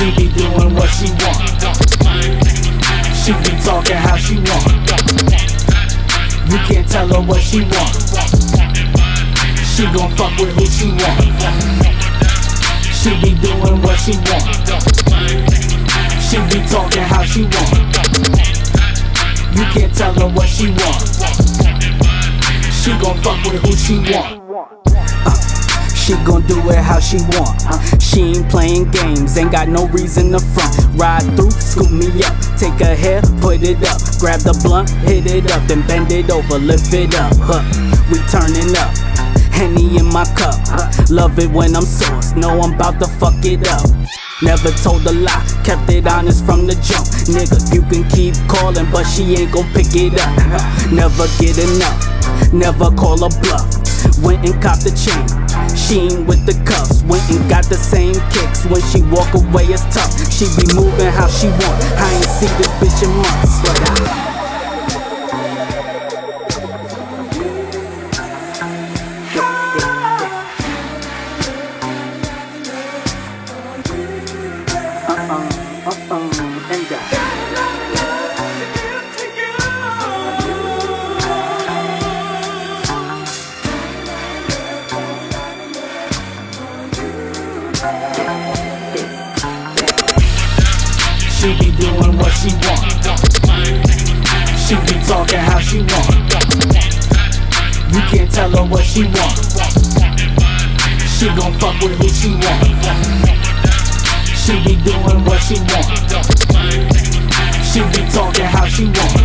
she 0.00 0.10
be 0.16 0.32
doing 0.32 0.74
what 0.74 0.88
she 0.88 1.12
want. 1.20 1.36
She 3.20 3.32
be 3.44 3.52
talking 3.60 3.96
how 3.96 4.16
she 4.16 4.36
want. 4.36 4.72
You 6.48 6.56
can't 6.64 6.88
tell 6.88 7.06
her 7.08 7.20
what 7.20 7.42
she 7.42 7.60
want. 7.60 7.92
She 9.60 9.84
gon' 9.92 10.10
fuck 10.16 10.32
with 10.38 10.56
who 10.56 10.64
she 10.64 10.88
want. 10.88 11.20
She 12.96 13.10
be 13.20 13.34
doing 13.44 13.82
what 13.82 13.98
she 14.00 14.16
want. 14.24 14.48
She 16.24 16.38
be 16.48 16.66
talking 16.66 17.02
how 17.02 17.22
she 17.22 17.42
want. 17.42 17.76
You 19.54 19.64
can't 19.74 19.94
tell 19.94 20.14
her 20.14 20.28
what 20.28 20.48
she 20.48 20.70
want. 20.70 21.00
She 22.72 22.90
gon' 23.02 23.20
fuck 23.20 23.44
with 23.44 23.60
who 23.60 23.72
she 23.76 23.98
want. 24.10 24.39
She 26.10 26.16
gon' 26.24 26.42
do 26.48 26.58
it 26.70 26.82
how 26.82 26.98
she 26.98 27.18
want. 27.38 28.02
She 28.02 28.34
ain't 28.34 28.50
playing 28.50 28.90
games, 28.90 29.38
ain't 29.38 29.52
got 29.52 29.68
no 29.68 29.86
reason 29.94 30.32
to 30.32 30.40
front. 30.40 30.74
Ride 30.98 31.22
through, 31.36 31.52
scoop 31.52 31.92
me 31.92 32.10
up, 32.24 32.34
take 32.58 32.74
her 32.82 32.96
hair, 32.96 33.22
put 33.40 33.62
it 33.62 33.78
up. 33.86 34.02
Grab 34.18 34.40
the 34.40 34.58
blunt, 34.64 34.90
hit 35.06 35.26
it 35.26 35.48
up, 35.52 35.62
then 35.68 35.86
bend 35.86 36.10
it 36.10 36.28
over, 36.28 36.58
lift 36.58 36.92
it 36.94 37.14
up. 37.14 37.30
Huh. 37.38 37.62
We 38.10 38.18
turning 38.26 38.74
up. 38.74 38.90
Henny 39.54 39.98
in 39.98 40.06
my 40.06 40.24
cup. 40.34 40.58
Love 41.10 41.38
it 41.38 41.48
when 41.48 41.76
I'm 41.76 41.86
sauced, 41.86 42.34
know 42.36 42.60
I'm 42.60 42.74
about 42.74 42.98
to 42.98 43.06
fuck 43.06 43.44
it 43.44 43.68
up. 43.68 43.86
Never 44.42 44.72
told 44.82 45.06
a 45.06 45.12
lie, 45.12 45.46
kept 45.62 45.88
it 45.90 46.08
honest 46.08 46.44
from 46.44 46.66
the 46.66 46.74
jump. 46.82 47.06
Nigga, 47.30 47.72
you 47.72 47.82
can 47.86 48.02
keep 48.10 48.34
calling, 48.50 48.90
but 48.90 49.04
she 49.04 49.36
ain't 49.36 49.52
gon' 49.52 49.70
pick 49.70 49.94
it 49.94 50.18
up. 50.18 50.34
Never 50.90 51.30
get 51.38 51.54
enough, 51.54 52.52
never 52.52 52.90
call 52.98 53.22
a 53.22 53.30
bluff. 53.38 53.79
Went 54.22 54.44
and 54.44 54.56
copped 54.62 54.84
the 54.84 54.92
chain. 54.94 55.24
She 55.76 56.08
ain't 56.08 56.26
with 56.26 56.44
the 56.46 56.54
cuffs. 56.64 57.02
Went 57.04 57.24
and 57.30 57.48
got 57.48 57.64
the 57.66 57.76
same 57.76 58.14
kicks. 58.30 58.64
When 58.66 58.82
she 58.92 59.02
walk 59.10 59.32
away, 59.34 59.66
it's 59.66 59.84
tough. 59.94 60.12
She 60.30 60.46
be 60.56 60.66
moving 60.74 61.12
how 61.12 61.28
she 61.28 61.48
want. 61.48 61.78
I 61.98 62.12
ain't 62.12 62.30
see 62.38 62.50
this 62.58 62.72
bitch 62.80 63.02
in 63.04 63.10
months. 63.16 63.60
But 63.62 63.76
I 63.80 64.19
She 91.40 91.56
be 91.56 91.70
doing 91.72 92.18
what 92.18 92.32
she 92.36 92.52
want. 92.52 92.84
She 94.60 94.74
be 94.84 95.00
talking 95.08 95.38
how 95.38 95.58
she 95.58 95.78
want. 95.80 96.12
You 97.94 98.00
can't 98.12 98.30
tell 98.30 98.50
her 98.50 98.64
what 98.68 98.84
she 98.84 99.04
want. 99.04 99.40
She 101.08 101.28
gon' 101.28 101.54
fuck 101.54 101.80
with 101.80 101.96
who 101.96 102.08
she 102.10 102.34
want. 102.34 102.60
She 104.36 104.52
be 104.66 104.76
doing 104.84 105.24
what 105.24 105.40
she 105.40 105.56
want. 105.64 105.88
She 107.64 107.80
be 107.88 108.06
talking 108.12 108.44
how 108.44 108.66
she 108.66 108.84
want. 108.84 109.16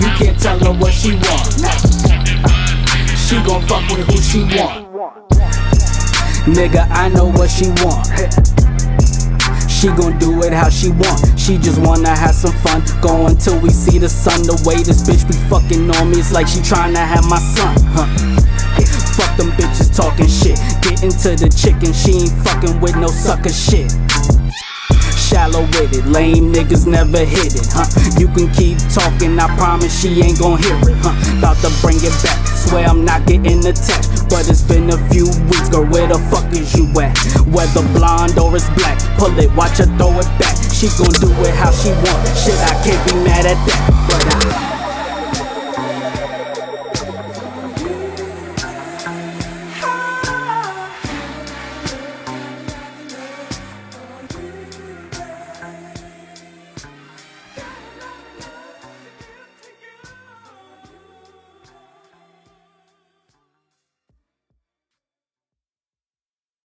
You 0.00 0.08
can't 0.18 0.40
tell 0.40 0.58
her 0.58 0.72
what 0.72 0.92
she 0.92 1.14
want. 1.22 1.54
She 3.16 3.36
gon' 3.46 3.62
fuck 3.68 3.88
with 3.96 4.08
who 4.08 4.16
she 4.20 4.42
want. 4.58 4.90
Nigga, 6.46 6.90
I 6.90 7.10
know 7.10 7.26
what 7.26 7.48
she 7.48 7.68
want. 7.84 8.61
She 9.82 9.88
gon' 9.88 10.16
do 10.20 10.44
it 10.44 10.52
how 10.52 10.68
she 10.68 10.90
want. 10.90 11.36
She 11.36 11.58
just 11.58 11.80
wanna 11.80 12.14
have 12.14 12.36
some 12.36 12.52
fun. 12.62 12.84
Go 13.00 13.26
until 13.26 13.58
we 13.58 13.70
see 13.70 13.98
the 13.98 14.08
sun. 14.08 14.44
The 14.44 14.54
way 14.64 14.76
this 14.76 15.02
bitch 15.02 15.26
be 15.26 15.34
fucking 15.50 15.90
on 15.90 16.08
me, 16.08 16.18
it's 16.18 16.30
like 16.30 16.46
she 16.46 16.60
tryna 16.60 17.04
have 17.04 17.28
my 17.28 17.40
son. 17.40 17.74
Huh. 17.90 18.06
Fuck 19.18 19.36
them 19.36 19.50
bitches 19.58 19.92
talking 19.92 20.28
shit. 20.28 20.54
Get 20.82 21.02
into 21.02 21.34
the 21.34 21.50
chicken, 21.50 21.92
she 21.92 22.12
ain't 22.12 22.32
fucking 22.46 22.80
with 22.80 22.94
no 22.94 23.08
sucker 23.08 23.50
shit. 23.50 23.90
Shallow 25.32 25.62
with 25.62 25.96
it, 25.96 26.04
lame 26.04 26.52
niggas 26.52 26.86
never 26.86 27.24
hit 27.24 27.56
it, 27.56 27.64
huh? 27.72 27.88
You 28.20 28.28
can 28.28 28.52
keep 28.52 28.76
talking, 28.92 29.40
I 29.40 29.48
promise 29.56 29.88
she 29.88 30.20
ain't 30.20 30.38
gon' 30.38 30.60
hear 30.60 30.76
it, 30.76 30.98
huh? 31.00 31.16
About 31.38 31.56
to 31.64 31.72
bring 31.80 31.96
it 31.96 32.12
back, 32.20 32.36
swear 32.46 32.84
I'm 32.84 33.02
not 33.02 33.24
getting 33.24 33.64
attached. 33.64 34.28
But 34.28 34.44
it's 34.52 34.60
been 34.60 34.92
a 34.92 34.98
few 35.08 35.24
weeks, 35.48 35.72
girl, 35.72 35.88
where 35.88 36.06
the 36.06 36.20
fuck 36.28 36.52
is 36.52 36.76
you 36.76 36.84
at? 37.00 37.16
Whether 37.48 37.80
blonde 37.96 38.38
or 38.38 38.54
it's 38.54 38.68
black, 38.76 39.00
pull 39.16 39.32
it, 39.40 39.48
watch 39.56 39.80
her 39.80 39.88
throw 39.96 40.12
it 40.20 40.28
back. 40.36 40.52
She 40.68 40.92
gon' 41.00 41.16
do 41.16 41.32
it 41.48 41.54
how 41.56 41.72
she 41.72 41.96
want, 41.96 42.20
shit, 42.36 42.60
I 42.68 42.76
can't 42.84 43.00
be 43.08 43.16
mad 43.24 43.48
at 43.48 43.56
that. 43.56 43.80
But 44.04 44.20
I 44.36 44.71